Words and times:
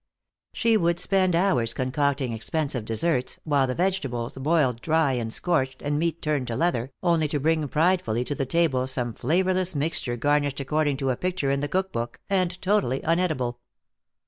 She 0.51 0.77
would 0.77 0.97
spend 0.99 1.35
hours 1.35 1.75
concocting 1.75 2.33
expensive 2.33 2.85
desserts, 2.85 3.37
while 3.43 3.67
the 3.67 3.75
vegetables 3.75 4.35
boiled 4.35 4.81
dry 4.81 5.11
and 5.13 5.31
scorched 5.31 5.83
and 5.83 5.99
meat 5.99 6.23
turned 6.23 6.47
to 6.47 6.55
leather, 6.55 6.91
only 7.03 7.27
to 7.27 7.39
bring 7.39 7.67
pridefully 7.67 8.25
to 8.25 8.33
the 8.33 8.47
table 8.47 8.87
some 8.87 9.13
flavorless 9.13 9.75
mixture 9.75 10.17
garnished 10.17 10.59
according 10.59 10.97
to 10.97 11.11
a 11.11 11.15
picture 11.15 11.51
in 11.51 11.59
the 11.59 11.67
cook 11.67 11.91
book, 11.91 12.19
and 12.31 12.59
totally 12.63 13.01
unedible. 13.01 13.57